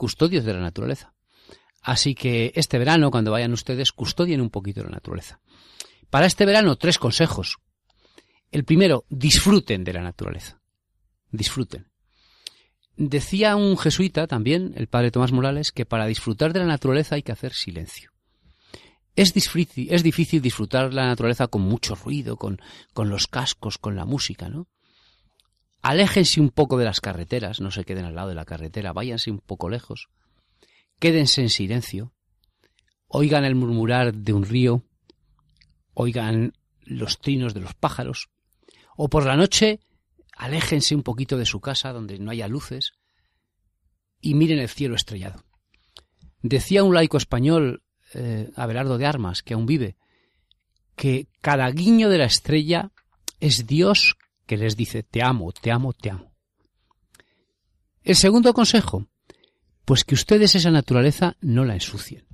[0.00, 1.12] Custodios de la Naturaleza.
[1.82, 5.42] Así que este verano, cuando vayan ustedes, custodien un poquito la naturaleza.
[6.08, 7.58] Para este verano, tres consejos.
[8.50, 10.62] El primero, disfruten de la naturaleza.
[11.30, 11.90] Disfruten.
[12.96, 17.22] Decía un jesuita también, el padre Tomás Morales, que para disfrutar de la naturaleza hay
[17.22, 18.10] que hacer silencio.
[19.16, 22.58] Es difícil, es difícil disfrutar la naturaleza con mucho ruido, con,
[22.94, 24.66] con los cascos, con la música, ¿no?
[25.82, 29.30] Aléjense un poco de las carreteras, no se queden al lado de la carretera, váyanse
[29.30, 30.08] un poco lejos.
[30.98, 32.12] Quédense en silencio.
[33.08, 34.82] Oigan el murmurar de un río.
[35.94, 38.28] Oigan los trinos de los pájaros.
[38.96, 39.80] O por la noche,
[40.36, 42.92] aléjense un poquito de su casa donde no haya luces
[44.20, 45.44] y miren el cielo estrellado.
[46.42, 47.82] Decía un laico español,
[48.14, 49.96] eh, Abelardo de Armas, que aún vive,
[50.94, 52.90] que cada guiño de la estrella
[53.40, 54.16] es Dios
[54.50, 56.34] que les dice te amo, te amo, te amo.
[58.02, 59.06] El segundo consejo,
[59.84, 62.26] pues que ustedes esa naturaleza no la ensucien.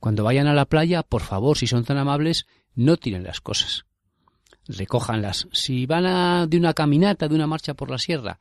[0.00, 3.84] Cuando vayan a la playa, por favor, si son tan amables, no tiren las cosas
[4.66, 5.46] recójanlas.
[5.52, 8.40] Si van de una caminata, de una marcha por la sierra,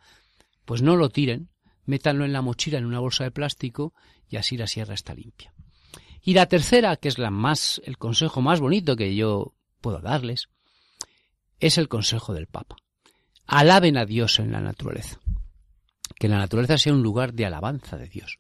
[0.66, 1.50] pues no lo tiren,
[1.86, 3.94] métanlo en la mochila en una bolsa de plástico
[4.28, 5.54] y así la sierra está limpia.
[6.24, 10.50] Y la tercera, que es la más, el consejo más bonito que yo puedo darles,
[11.60, 12.78] es el consejo del Papa.
[13.46, 15.20] Alaben a Dios en la naturaleza.
[16.18, 18.38] Que la naturaleza sea un lugar de alabanza de Dios.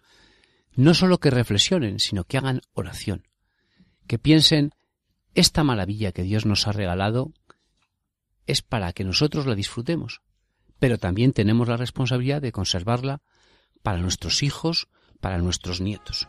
[0.75, 3.27] No solo que reflexionen, sino que hagan oración.
[4.07, 4.71] Que piensen
[5.33, 7.31] esta maravilla que Dios nos ha regalado
[8.45, 10.21] es para que nosotros la disfrutemos,
[10.79, 13.21] pero también tenemos la responsabilidad de conservarla
[13.83, 14.87] para nuestros hijos,
[15.19, 16.27] para nuestros nietos.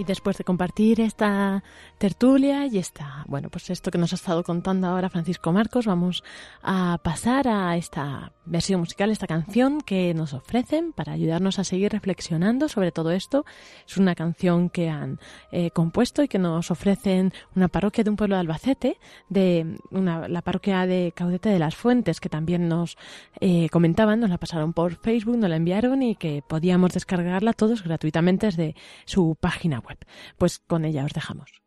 [0.00, 1.62] Y después de compartir esta
[1.98, 6.24] tertulia y esta, bueno, pues esto que nos ha estado contando ahora Francisco Marcos, vamos
[6.62, 11.92] a pasar a esta versión musical, esta canción que nos ofrecen para ayudarnos a seguir
[11.92, 13.44] reflexionando sobre todo esto.
[13.86, 15.20] Es una canción que han
[15.52, 18.96] eh, compuesto y que nos ofrecen una parroquia de un pueblo de Albacete,
[19.28, 22.96] de una, la parroquia de Caudete de las Fuentes, que también nos
[23.38, 27.84] eh, comentaban, nos la pasaron por Facebook, nos la enviaron y que podíamos descargarla todos
[27.84, 29.89] gratuitamente desde su página web.
[30.38, 31.59] Pues con ella os dejamos.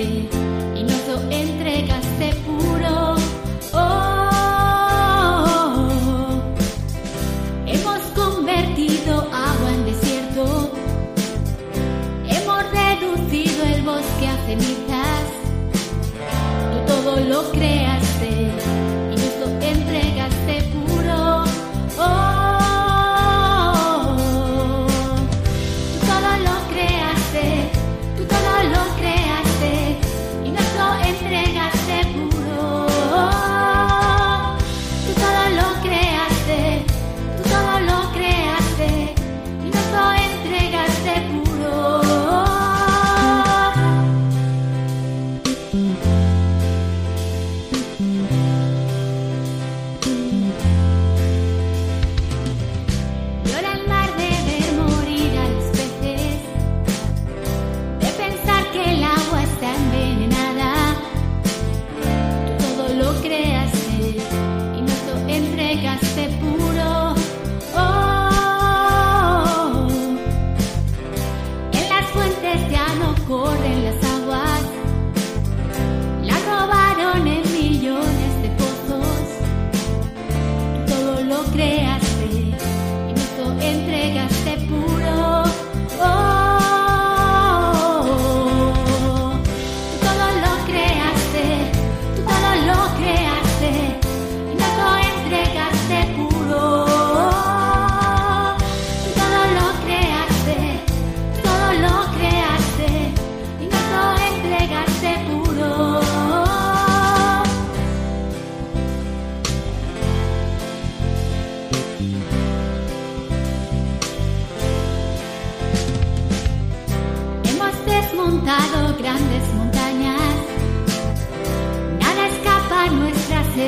[0.00, 3.16] y no te entregaste puro.
[3.74, 4.30] Oh,
[7.66, 10.70] hemos convertido agua en desierto,
[12.26, 15.26] hemos reducido el bosque a cenizas.
[16.72, 17.81] Tú todo lo crees.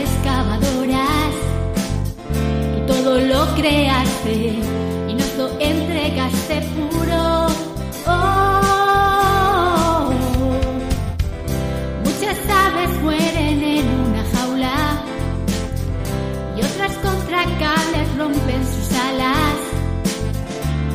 [0.05, 1.35] excavadoras,
[2.73, 4.37] tú todo lo creaste
[5.09, 7.47] y nos lo entregaste puro.
[8.07, 8.43] Oh.
[12.05, 14.79] Muchas aves mueren en una jaula
[16.57, 19.57] y otras contra cables rompen sus alas.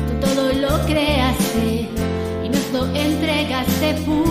[0.06, 1.68] Tú todo lo creaste
[2.44, 4.29] y nos lo entregaste puro.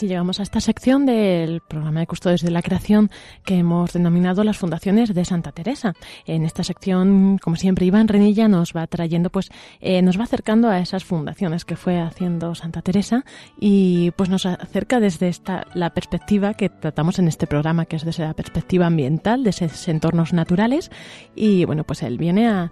[0.00, 3.10] Así llegamos a esta sección del programa de Custodios de la Creación
[3.44, 5.92] que hemos denominado las fundaciones de Santa Teresa.
[6.24, 10.70] En esta sección, como siempre, Iván Renilla nos va trayendo, pues, eh, nos va acercando
[10.70, 13.26] a esas fundaciones que fue haciendo Santa Teresa
[13.60, 18.04] y pues nos acerca desde esta la perspectiva que tratamos en este programa, que es
[18.06, 20.90] desde la perspectiva ambiental, de esos entornos naturales.
[21.36, 22.70] Y bueno, pues él viene a,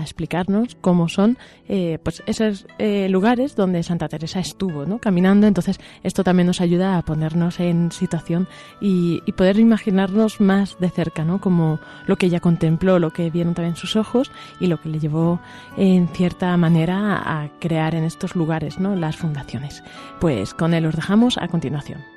[0.00, 1.36] explicarnos cómo son
[1.68, 4.98] eh, pues esos eh, lugares donde Santa Teresa estuvo, ¿no?
[4.98, 5.46] Caminando.
[5.46, 8.48] Entonces, esto también nos ayuda a ponernos en situación
[8.80, 11.40] y, poder imaginarnos más de cerca, ¿no?
[11.40, 15.00] Como lo que ella contempló, lo que vieron también sus ojos y lo que le
[15.00, 15.40] llevó
[15.76, 18.94] en cierta manera a crear en estos lugares, ¿no?
[18.94, 19.82] Las fundaciones.
[20.20, 22.13] Pues con él os dejamos a continuación.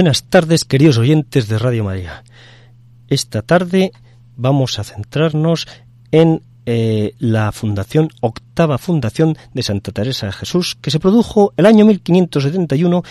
[0.00, 2.24] Buenas tardes, queridos oyentes de Radio María.
[3.08, 3.92] Esta tarde
[4.34, 5.68] vamos a centrarnos
[6.10, 11.66] en eh, la fundación, octava fundación de Santa Teresa de Jesús, que se produjo el
[11.66, 13.02] año 1571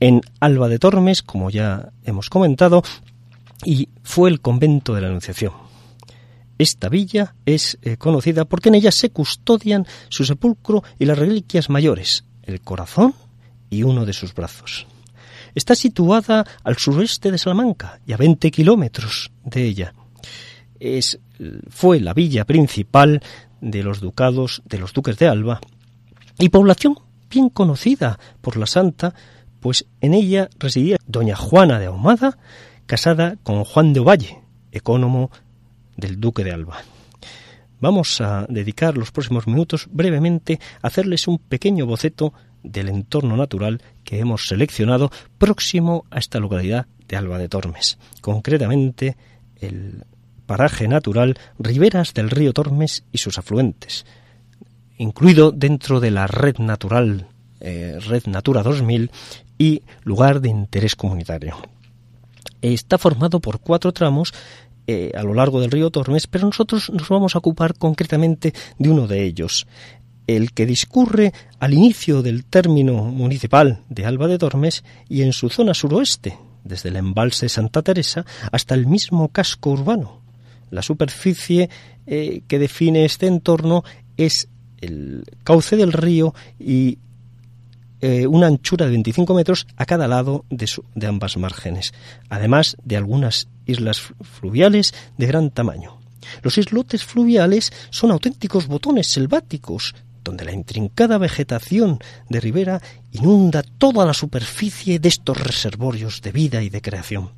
[0.00, 2.82] en Alba de Tormes, como ya hemos comentado,
[3.62, 5.52] y fue el convento de la Anunciación.
[6.56, 11.68] Esta villa es eh, conocida porque en ella se custodian su sepulcro y las reliquias
[11.68, 13.14] mayores, el corazón
[13.68, 14.86] y uno de sus brazos.
[15.54, 19.94] Está situada al suroeste de Salamanca y a 20 kilómetros de ella.
[20.80, 21.18] Es,
[21.68, 23.20] fue la villa principal
[23.60, 25.60] de los ducados de los duques de Alba
[26.38, 26.96] y población
[27.30, 29.14] bien conocida por la santa,
[29.60, 32.38] pues en ella residía doña Juana de Ahumada,
[32.86, 34.38] casada con Juan de Ovalle,
[34.72, 35.30] ecónomo
[35.96, 36.78] del duque de Alba.
[37.80, 42.32] Vamos a dedicar los próximos minutos brevemente a hacerles un pequeño boceto
[42.70, 49.16] del entorno natural que hemos seleccionado próximo a esta localidad de Alba de Tormes, concretamente
[49.56, 50.04] el
[50.46, 54.06] paraje natural Riberas del río Tormes y sus afluentes,
[54.96, 57.28] incluido dentro de la red natural
[57.60, 59.10] eh, Red Natura 2000
[59.58, 61.56] y lugar de interés comunitario.
[62.62, 64.32] Está formado por cuatro tramos
[64.86, 68.88] eh, a lo largo del río Tormes, pero nosotros nos vamos a ocupar concretamente de
[68.88, 69.66] uno de ellos,
[70.28, 75.48] el que discurre al inicio del término municipal de Alba de Tormes y en su
[75.48, 80.20] zona suroeste, desde el embalse Santa Teresa hasta el mismo casco urbano.
[80.70, 81.70] La superficie
[82.06, 83.84] eh, que define este entorno
[84.18, 84.48] es
[84.82, 86.98] el cauce del río y
[88.02, 91.94] eh, una anchura de 25 metros a cada lado de, de ambas márgenes,
[92.28, 95.98] además de algunas islas fluviales de gran tamaño.
[96.42, 99.94] Los islotes fluviales son auténticos botones selváticos
[100.28, 101.98] donde la intrincada vegetación
[102.28, 102.80] de ribera
[103.12, 107.30] inunda toda la superficie de estos reservorios de vida y de creación.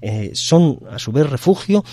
[0.00, 1.84] Eh, son, a su vez, refugio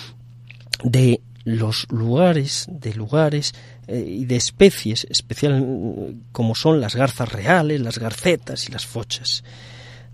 [0.82, 3.54] de los lugares, de lugares
[3.86, 9.44] eh, y de especies, especial como son las garzas reales, las garcetas y las fochas.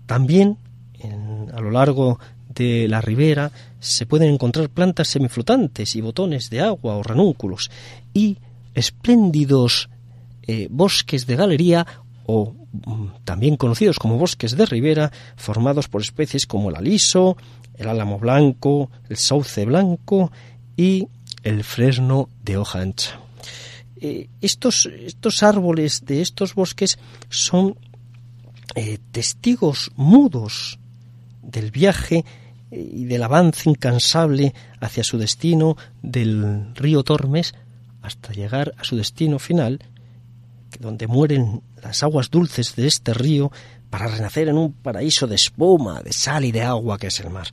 [0.05, 0.57] También
[1.53, 2.19] a lo largo
[2.49, 7.69] de la ribera se pueden encontrar plantas semiflotantes y botones de agua o ranúnculos
[8.13, 8.37] y
[8.73, 9.89] espléndidos
[10.47, 11.85] eh, bosques de galería
[12.25, 17.37] o mm, también conocidos como bosques de ribera, formados por especies como el aliso,
[17.75, 20.31] el álamo blanco, el sauce blanco
[20.77, 21.07] y
[21.43, 23.19] el fresno de hoja ancha.
[23.97, 27.77] Eh, estos, estos, árboles de estos bosques son
[28.75, 30.79] eh, testigos mudos
[31.41, 32.25] del viaje
[32.71, 37.53] y del avance incansable hacia su destino del río Tormes
[38.01, 39.79] hasta llegar a su destino final,
[40.79, 43.51] donde mueren las aguas dulces de este río
[43.89, 47.29] para renacer en un paraíso de espuma, de sal y de agua que es el
[47.29, 47.47] mar.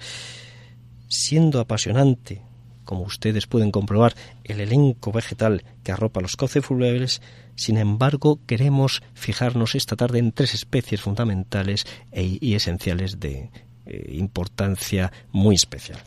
[1.08, 2.42] Siendo apasionante,
[2.84, 4.14] como ustedes pueden comprobar,
[4.44, 7.20] el elenco vegetal que arropa los cauces fluviales,
[7.54, 13.50] sin embargo, queremos fijarnos esta tarde en tres especies fundamentales e, y esenciales de
[13.86, 15.98] eh, importancia muy especial.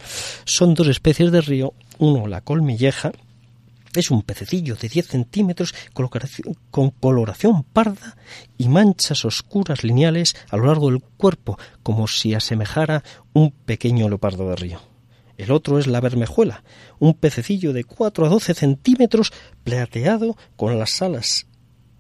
[0.46, 3.12] Son dos especies de río, uno la colmilleja,
[3.98, 5.74] es un pececillo de 10 centímetros
[6.72, 8.18] con coloración parda
[8.58, 14.50] y manchas oscuras lineales a lo largo del cuerpo, como si asemejara un pequeño leopardo
[14.50, 14.82] de río.
[15.38, 16.64] El otro es la bermejuela,
[17.00, 19.34] un pececillo de 4 a 12 centímetros
[19.64, 21.48] plateado con las alas,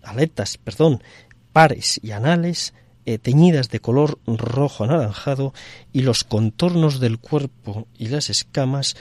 [0.01, 1.03] aletas, perdón,
[1.51, 2.73] pares y anales
[3.05, 5.53] eh, teñidas de color rojo anaranjado
[5.93, 8.95] y los contornos del cuerpo y las escamas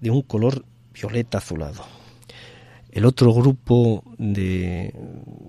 [0.00, 1.97] de un color violeta azulado.
[2.90, 4.94] El otro grupo de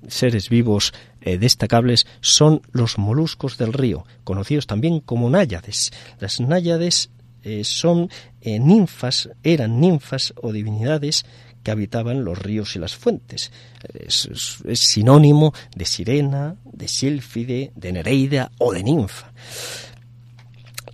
[0.07, 5.91] seres vivos eh, destacables son los moluscos del río, conocidos también como náyades.
[6.19, 7.11] Las náyades
[7.43, 8.09] eh, son
[8.41, 11.25] eh, ninfas, eran ninfas o divinidades
[11.63, 13.51] que habitaban los ríos y las fuentes.
[13.93, 14.29] Es,
[14.73, 19.31] sinónimo de sirena, de sílfide, de nereida o de ninfa.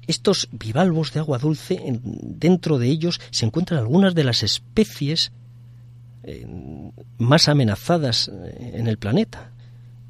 [0.07, 5.31] Estos bivalvos de agua dulce, dentro de ellos se encuentran algunas de las especies
[7.17, 9.51] más amenazadas eh, en el planeta.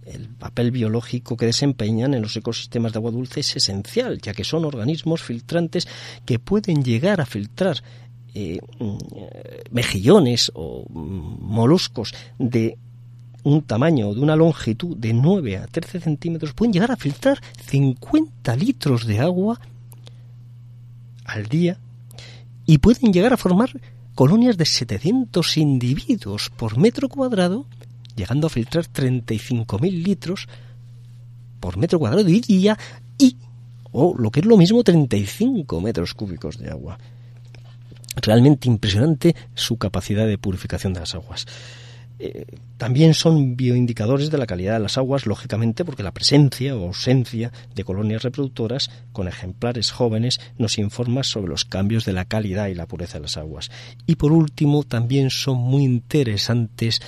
[0.06, 4.44] El papel biológico que desempeñan en los ecosistemas de agua dulce es esencial, ya que
[4.44, 5.88] son organismos filtrantes
[6.26, 7.82] que pueden llegar a filtrar
[8.34, 8.98] eh, mm,
[9.72, 12.78] mejillones o mm, moluscos de
[13.44, 18.56] un tamaño, de una longitud de 9 a 13 centímetros, pueden llegar a filtrar 50
[18.56, 19.60] litros de agua
[21.26, 21.80] al día
[22.66, 23.70] y pueden llegar a formar
[24.16, 27.68] colonias de 700 individuos por metro cuadrado,
[28.16, 30.48] llegando a filtrar 35.000 litros
[31.60, 32.78] por metro cuadrado y día,
[33.18, 33.38] y
[33.92, 36.98] o lo que es lo mismo 35 metros cúbicos de agua.
[38.16, 41.46] Realmente impresionante su capacidad de purificación de las aguas.
[42.18, 42.46] Eh,
[42.78, 47.52] también son bioindicadores de la calidad de las aguas, lógicamente, porque la presencia o ausencia
[47.74, 52.76] de colonias reproductoras con ejemplares jóvenes nos informa sobre los cambios de la calidad y
[52.76, 53.72] la pureza de las aguas.
[54.06, 57.02] Y por último, también son muy interesantes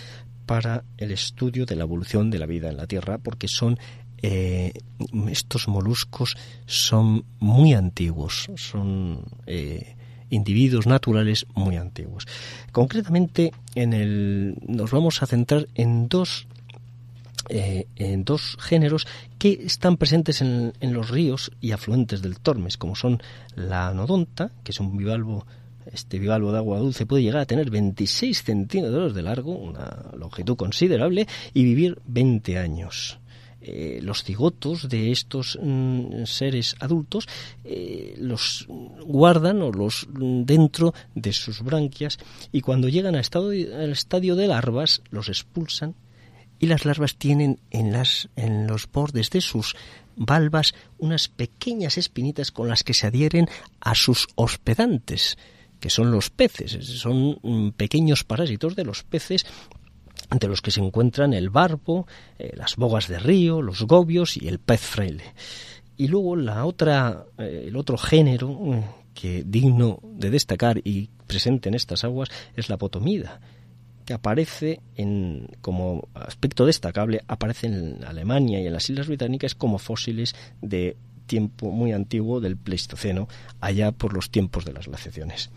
[0.46, 3.78] para el estudio de la evolución de la vida en la Tierra, porque son
[4.22, 4.74] eh,
[5.30, 6.36] estos moluscos
[6.66, 9.97] son muy antiguos, son eh,
[10.30, 12.28] individuos naturales muy antiguos.
[12.72, 16.48] Concretamente, en el, nos vamos a centrar en dos
[17.50, 19.08] eh, en dos géneros
[19.38, 23.22] que están presentes en, en, los ríos y afluentes del Tormes, como son
[23.56, 25.46] la anodonta, que es un bivalvo,
[25.94, 30.58] este bivalvo de agua dulce puede llegar a tener 26 centímetros de largo, una longitud
[30.58, 33.18] considerable, y vivir 20 años.
[33.70, 37.28] Eh, los cigotos de estos mm, seres adultos
[37.66, 38.66] eh, los
[39.06, 42.18] guardan o los dentro de sus branquias
[42.54, 45.96] y cuando llegan al estadio de larvas los expulsan
[46.60, 49.76] y las larvas tienen en, las, en los bordes de sus
[50.16, 53.50] valvas unas pequeñas espinitas con las que se adhieren
[53.82, 55.38] a sus hospedantes
[55.82, 59.46] que son los peces, son mm, pequeños parásitos de los peces
[60.32, 62.08] entre los que se encuentran el barbo,
[62.38, 65.24] eh, las bogas de río, los gobios y el pez fraile.
[65.96, 71.70] Y luego la otra, eh, el otro género mm, que digno de destacar y presente
[71.70, 73.40] en estas aguas es la potomida,
[74.06, 79.80] que aparece en, como aspecto destacable, aparece en Alemania y en las Islas Británicas como
[79.80, 83.28] fósiles de tiempo muy antiguo del Pleistoceno,
[83.60, 85.50] allá por los tiempos de las glaciaciones.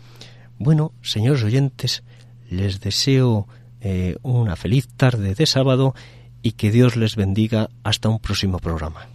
[0.59, 2.03] Bueno, señores oyentes,
[2.49, 3.47] les deseo
[3.81, 5.93] eh, una feliz tarde de sábado
[6.41, 9.07] y que Dios les bendiga hasta un próximo programa.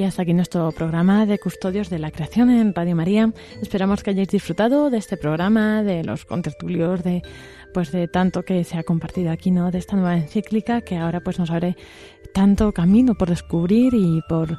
[0.00, 3.34] Y hasta aquí nuestro programa de Custodios de la Creación en Radio María.
[3.60, 7.20] Esperamos que hayáis disfrutado de este programa, de los contertulios, de
[7.74, 9.70] pues de tanto que se ha compartido aquí, ¿no?
[9.70, 11.76] De esta nueva encíclica que ahora pues nos abre
[12.32, 14.58] tanto camino por descubrir y por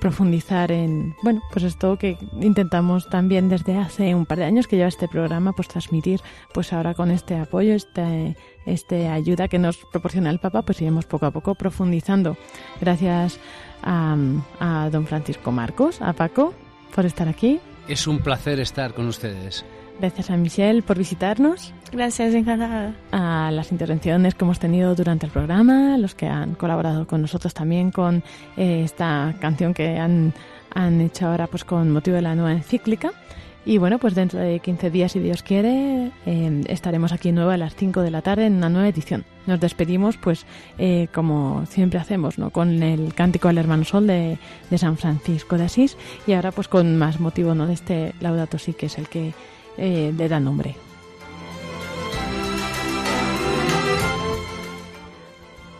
[0.00, 4.76] profundizar en, bueno, pues esto que intentamos también desde hace un par de años que
[4.76, 6.20] lleva este programa, pues transmitir,
[6.54, 11.04] pues ahora con este apoyo, este, este ayuda que nos proporciona el Papa, pues iremos
[11.04, 12.38] poco a poco profundizando.
[12.80, 13.38] Gracias
[13.82, 16.54] a, don Francisco Marcos, a Paco,
[16.94, 17.60] por estar aquí.
[17.86, 19.64] Es un placer estar con ustedes.
[20.00, 21.74] Gracias a Michelle por visitarnos.
[21.90, 22.94] Gracias, encantada.
[23.10, 27.52] A las intervenciones que hemos tenido durante el programa, los que han colaborado con nosotros
[27.52, 28.22] también con
[28.56, 30.32] eh, esta canción que han,
[30.72, 33.10] han hecho ahora pues con motivo de la nueva encíclica.
[33.68, 37.58] Y bueno, pues dentro de 15 días, si Dios quiere, eh, estaremos aquí nuevo a
[37.58, 39.26] las 5 de la tarde en una nueva edición.
[39.46, 40.46] Nos despedimos, pues,
[40.78, 42.48] eh, como siempre hacemos, ¿no?
[42.48, 44.38] Con el cántico al hermano Sol de,
[44.74, 47.66] San Francisco de Asís y ahora, pues, con más motivo, ¿no?
[47.66, 49.34] De este Laudato Si, que es el que
[49.76, 50.74] eh, le da nombre.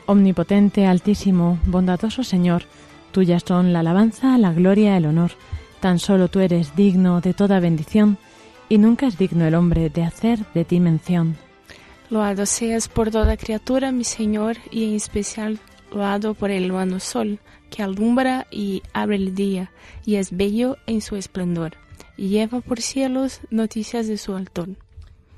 [0.05, 2.65] Omnipotente, altísimo, bondadoso Señor,
[3.13, 5.31] tuyas son la alabanza, la gloria, el honor
[5.81, 8.19] Tan solo tú eres digno de toda bendición,
[8.69, 11.37] y nunca es digno el hombre de hacer de ti mención.
[12.11, 15.61] Loado seas por toda criatura, mi Señor, y en especial
[15.93, 17.39] loado por el hermano sol,
[17.71, 19.71] que alumbra y abre el día,
[20.05, 21.77] y es bello en su esplendor,
[22.17, 24.71] y lleva por cielos noticias de su altor.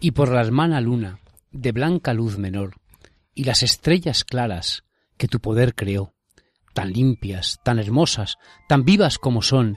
[0.00, 1.20] Y por la hermana luna,
[1.52, 2.76] de blanca luz menor,
[3.34, 4.84] y las estrellas claras
[5.16, 6.14] que tu poder creó,
[6.72, 8.36] tan limpias, tan hermosas,
[8.68, 9.76] tan vivas como son,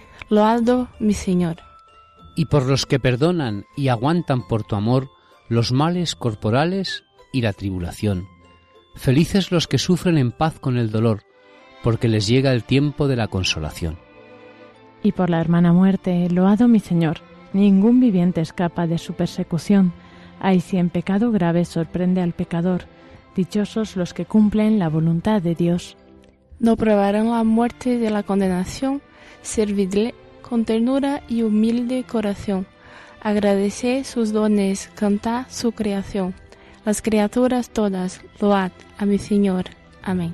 [0.31, 1.57] Loado mi Señor.
[2.37, 5.09] Y por los que perdonan y aguantan por tu amor
[5.49, 7.03] los males corporales
[7.33, 8.29] y la tribulación.
[8.95, 11.23] Felices los que sufren en paz con el dolor,
[11.83, 13.97] porque les llega el tiempo de la consolación.
[15.03, 17.17] Y por la hermana muerte, loado mi Señor,
[17.51, 19.91] ningún viviente escapa de su persecución.
[20.39, 22.85] Ay, si en pecado grave sorprende al pecador,
[23.35, 25.97] dichosos los que cumplen la voluntad de Dios.
[26.57, 29.01] No probarán la muerte de la condenación,
[29.41, 30.15] servidle
[30.51, 32.67] con ternura y humilde corazón.
[33.21, 36.33] Agradeced sus dones, cantad su creación.
[36.83, 39.67] Las criaturas todas, load a mi Señor.
[40.03, 40.33] Amén.